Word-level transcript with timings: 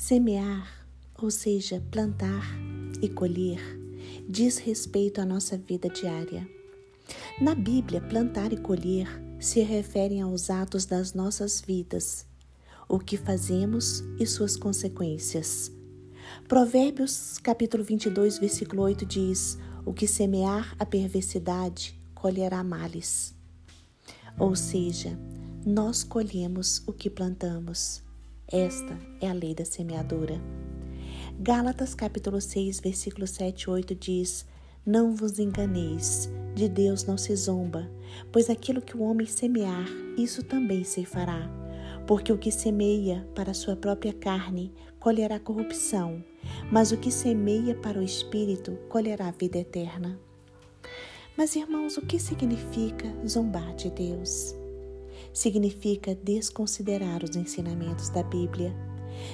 Semear, 0.00 0.66
ou 1.20 1.30
seja, 1.30 1.78
plantar 1.90 2.42
e 3.02 3.08
colher, 3.08 3.60
diz 4.26 4.56
respeito 4.56 5.20
à 5.20 5.26
nossa 5.26 5.58
vida 5.58 5.90
diária. 5.90 6.48
Na 7.38 7.54
Bíblia, 7.54 8.00
plantar 8.00 8.50
e 8.50 8.56
colher 8.56 9.06
se 9.38 9.60
referem 9.60 10.22
aos 10.22 10.48
atos 10.48 10.86
das 10.86 11.12
nossas 11.12 11.60
vidas, 11.60 12.26
o 12.88 12.98
que 12.98 13.18
fazemos 13.18 14.02
e 14.18 14.26
suas 14.26 14.56
consequências. 14.56 15.70
Provérbios 16.48 17.36
capítulo 17.36 17.84
22, 17.84 18.38
versículo 18.38 18.80
8 18.84 19.04
diz: 19.04 19.58
O 19.84 19.92
que 19.92 20.08
semear 20.08 20.74
a 20.78 20.86
perversidade, 20.86 21.94
colherá 22.14 22.64
males. 22.64 23.34
Ou 24.38 24.56
seja, 24.56 25.16
nós 25.64 26.02
colhemos 26.02 26.82
o 26.86 26.92
que 26.94 27.10
plantamos. 27.10 28.02
Esta 28.52 28.98
é 29.20 29.28
a 29.28 29.32
lei 29.32 29.54
da 29.54 29.64
semeadura. 29.64 30.42
Gálatas 31.38 31.94
capítulo 31.94 32.40
6, 32.40 32.80
versículo 32.80 33.24
7 33.24 33.62
e 33.62 33.70
8 33.70 33.94
diz: 33.94 34.44
Não 34.84 35.14
vos 35.14 35.38
enganeis, 35.38 36.28
de 36.52 36.68
Deus 36.68 37.04
não 37.04 37.16
se 37.16 37.34
zomba, 37.36 37.88
pois 38.32 38.50
aquilo 38.50 38.82
que 38.82 38.96
o 38.96 39.02
homem 39.02 39.24
semear, 39.24 39.86
isso 40.18 40.42
também 40.42 40.82
se 40.82 41.04
fará. 41.04 41.48
Porque 42.08 42.32
o 42.32 42.38
que 42.38 42.50
semeia 42.50 43.24
para 43.36 43.52
a 43.52 43.54
sua 43.54 43.76
própria 43.76 44.12
carne 44.12 44.74
colherá 44.98 45.38
corrupção, 45.38 46.20
mas 46.72 46.90
o 46.90 46.96
que 46.96 47.12
semeia 47.12 47.76
para 47.76 48.00
o 48.00 48.02
espírito 48.02 48.76
colherá 48.88 49.30
vida 49.30 49.58
eterna. 49.58 50.18
Mas, 51.36 51.54
irmãos, 51.54 51.96
o 51.96 52.04
que 52.04 52.18
significa 52.18 53.06
zombar 53.24 53.76
de 53.76 53.90
Deus? 53.90 54.59
Significa 55.32 56.14
desconsiderar 56.14 57.22
os 57.24 57.36
ensinamentos 57.36 58.08
da 58.10 58.22
Bíblia. 58.22 58.74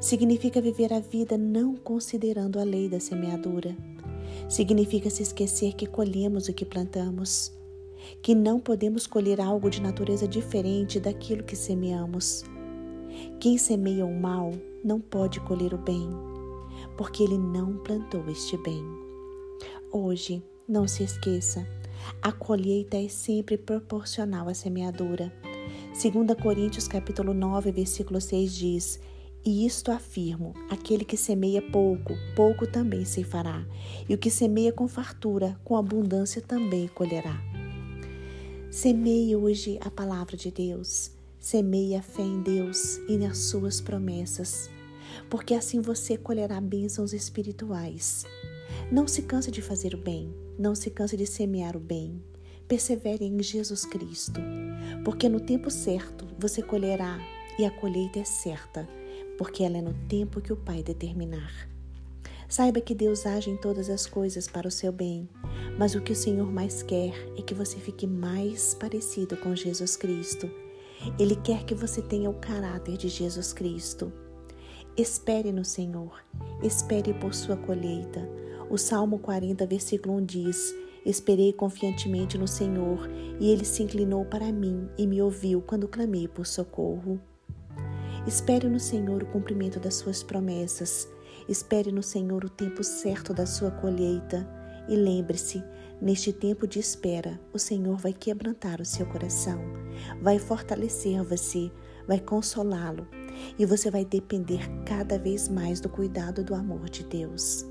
Significa 0.00 0.60
viver 0.60 0.92
a 0.92 1.00
vida 1.00 1.36
não 1.38 1.74
considerando 1.76 2.58
a 2.58 2.64
lei 2.64 2.88
da 2.88 3.00
semeadura. 3.00 3.76
Significa 4.48 5.10
se 5.10 5.22
esquecer 5.22 5.74
que 5.74 5.86
colhemos 5.86 6.48
o 6.48 6.52
que 6.52 6.64
plantamos, 6.64 7.52
que 8.22 8.34
não 8.34 8.58
podemos 8.58 9.06
colher 9.06 9.40
algo 9.40 9.70
de 9.70 9.80
natureza 9.80 10.26
diferente 10.26 11.00
daquilo 11.00 11.44
que 11.44 11.56
semeamos. 11.56 12.44
Quem 13.38 13.58
semeia 13.58 14.04
o 14.04 14.14
mal 14.14 14.52
não 14.84 15.00
pode 15.00 15.40
colher 15.40 15.74
o 15.74 15.78
bem, 15.78 16.08
porque 16.96 17.22
ele 17.22 17.38
não 17.38 17.78
plantou 17.78 18.28
este 18.28 18.56
bem. 18.58 18.84
Hoje, 19.92 20.42
não 20.68 20.86
se 20.86 21.02
esqueça, 21.02 21.66
a 22.22 22.32
colheita 22.32 22.96
é 22.96 23.08
sempre 23.08 23.58
proporcional 23.58 24.48
à 24.48 24.54
semeadura. 24.54 25.32
2 25.92 26.40
Coríntios 26.40 26.86
capítulo 26.86 27.34
9, 27.34 27.72
versículo 27.72 28.20
6 28.20 28.54
diz: 28.54 29.00
E 29.44 29.66
isto 29.66 29.90
afirmo: 29.90 30.54
aquele 30.70 31.04
que 31.04 31.16
semeia 31.16 31.60
pouco, 31.60 32.14
pouco 32.36 32.64
também 32.64 33.04
se 33.04 33.24
fará, 33.24 33.66
e 34.08 34.14
o 34.14 34.18
que 34.18 34.30
semeia 34.30 34.72
com 34.72 34.86
fartura, 34.86 35.60
com 35.64 35.76
abundância 35.76 36.40
também 36.40 36.86
colherá. 36.86 37.42
Semeie 38.70 39.34
hoje 39.34 39.78
a 39.82 39.90
palavra 39.90 40.36
de 40.36 40.52
Deus, 40.52 41.10
semeie 41.40 41.96
a 41.96 42.02
fé 42.02 42.22
em 42.22 42.40
Deus 42.40 42.98
e 43.08 43.18
nas 43.18 43.38
suas 43.38 43.80
promessas, 43.80 44.70
porque 45.28 45.54
assim 45.54 45.80
você 45.80 46.16
colherá 46.16 46.60
bênçãos 46.60 47.12
espirituais. 47.12 48.24
Não 48.92 49.08
se 49.08 49.22
canse 49.22 49.50
de 49.50 49.60
fazer 49.60 49.94
o 49.94 49.98
bem, 49.98 50.32
não 50.56 50.76
se 50.76 50.88
canse 50.88 51.16
de 51.16 51.26
semear 51.26 51.76
o 51.76 51.80
bem. 51.80 52.22
Persevere 52.70 53.24
em 53.24 53.42
Jesus 53.42 53.84
Cristo, 53.84 54.40
porque 55.04 55.28
no 55.28 55.40
tempo 55.40 55.68
certo 55.72 56.24
você 56.38 56.62
colherá 56.62 57.18
e 57.58 57.64
a 57.64 57.70
colheita 57.72 58.20
é 58.20 58.24
certa, 58.24 58.88
porque 59.36 59.64
ela 59.64 59.78
é 59.78 59.82
no 59.82 59.92
tempo 60.06 60.40
que 60.40 60.52
o 60.52 60.56
Pai 60.56 60.80
determinar. 60.80 61.68
Saiba 62.48 62.80
que 62.80 62.94
Deus 62.94 63.26
age 63.26 63.50
em 63.50 63.56
todas 63.56 63.90
as 63.90 64.06
coisas 64.06 64.46
para 64.46 64.68
o 64.68 64.70
seu 64.70 64.92
bem, 64.92 65.28
mas 65.76 65.96
o 65.96 66.00
que 66.00 66.12
o 66.12 66.16
Senhor 66.16 66.46
mais 66.52 66.80
quer 66.80 67.12
é 67.36 67.42
que 67.42 67.54
você 67.54 67.76
fique 67.76 68.06
mais 68.06 68.72
parecido 68.72 69.36
com 69.38 69.56
Jesus 69.56 69.96
Cristo. 69.96 70.48
Ele 71.18 71.34
quer 71.34 71.64
que 71.64 71.74
você 71.74 72.00
tenha 72.00 72.30
o 72.30 72.34
caráter 72.34 72.96
de 72.96 73.08
Jesus 73.08 73.52
Cristo. 73.52 74.12
Espere 74.96 75.50
no 75.50 75.64
Senhor, 75.64 76.22
espere 76.62 77.14
por 77.14 77.34
sua 77.34 77.56
colheita. 77.56 78.28
O 78.70 78.78
Salmo 78.78 79.18
40, 79.18 79.66
versículo 79.66 80.14
1 80.18 80.24
diz: 80.24 80.79
Esperei 81.04 81.52
confiantemente 81.52 82.36
no 82.36 82.46
Senhor, 82.46 83.08
e 83.38 83.50
ele 83.50 83.64
se 83.64 83.82
inclinou 83.82 84.24
para 84.24 84.52
mim 84.52 84.88
e 84.98 85.06
me 85.06 85.20
ouviu 85.22 85.62
quando 85.62 85.88
clamei 85.88 86.28
por 86.28 86.46
socorro. 86.46 87.20
Espere 88.26 88.68
no 88.68 88.78
Senhor 88.78 89.22
o 89.22 89.26
cumprimento 89.26 89.80
das 89.80 89.94
suas 89.94 90.22
promessas. 90.22 91.08
Espere 91.48 91.90
no 91.90 92.02
Senhor 92.02 92.44
o 92.44 92.50
tempo 92.50 92.84
certo 92.84 93.32
da 93.32 93.46
sua 93.46 93.70
colheita. 93.70 94.46
E 94.88 94.94
lembre-se, 94.94 95.62
neste 96.00 96.32
tempo 96.32 96.66
de 96.66 96.78
espera, 96.78 97.40
o 97.52 97.58
Senhor 97.58 97.96
vai 97.96 98.12
quebrantar 98.12 98.80
o 98.80 98.84
seu 98.84 99.06
coração, 99.06 99.60
vai 100.20 100.38
fortalecer 100.38 101.22
você, 101.22 101.70
vai 102.06 102.18
consolá-lo, 102.18 103.06
e 103.58 103.64
você 103.64 103.90
vai 103.90 104.04
depender 104.04 104.68
cada 104.84 105.18
vez 105.18 105.48
mais 105.48 105.80
do 105.80 105.88
cuidado 105.88 106.42
do 106.42 106.54
amor 106.54 106.88
de 106.88 107.04
Deus. 107.04 107.64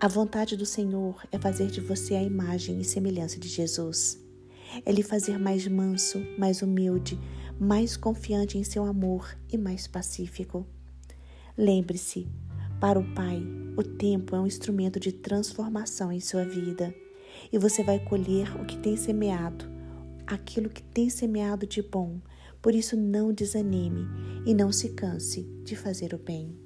A 0.00 0.08
vontade 0.08 0.56
do 0.56 0.66
Senhor 0.66 1.22
é 1.30 1.38
fazer 1.38 1.68
de 1.68 1.80
você 1.80 2.14
a 2.14 2.22
imagem 2.22 2.80
e 2.80 2.84
semelhança 2.84 3.38
de 3.38 3.48
Jesus. 3.48 4.20
É 4.84 4.90
lhe 4.90 5.02
fazer 5.02 5.38
mais 5.38 5.66
manso, 5.68 6.20
mais 6.36 6.60
humilde, 6.60 7.18
mais 7.58 7.96
confiante 7.96 8.58
em 8.58 8.64
seu 8.64 8.84
amor 8.84 9.36
e 9.50 9.56
mais 9.56 9.86
pacífico. 9.86 10.66
Lembre-se, 11.56 12.26
para 12.80 12.98
o 12.98 13.14
Pai, 13.14 13.42
o 13.76 13.82
tempo 13.82 14.34
é 14.34 14.40
um 14.40 14.46
instrumento 14.46 14.98
de 14.98 15.12
transformação 15.12 16.12
em 16.12 16.20
sua 16.20 16.44
vida 16.44 16.94
e 17.52 17.56
você 17.56 17.82
vai 17.82 17.98
colher 17.98 18.60
o 18.60 18.66
que 18.66 18.76
tem 18.76 18.96
semeado, 18.96 19.64
aquilo 20.26 20.68
que 20.68 20.82
tem 20.82 21.08
semeado 21.08 21.66
de 21.66 21.80
bom. 21.80 22.20
Por 22.60 22.74
isso, 22.74 22.96
não 22.96 23.32
desanime 23.32 24.04
e 24.44 24.52
não 24.52 24.72
se 24.72 24.90
canse 24.90 25.42
de 25.62 25.76
fazer 25.76 26.12
o 26.12 26.18
bem. 26.18 26.65